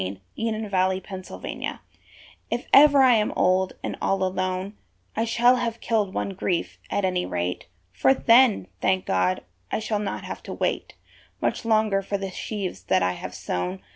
[0.01, 1.77] On the Night of a Friend's Wedding
[2.49, 4.75] If ever I am old, and all alone,
[5.15, 9.99] I shall have killed one grief, at any rate; For then, thank God, I shall
[9.99, 10.95] not have to wait
[11.39, 13.83] Much longer for the sheaves that I have sown.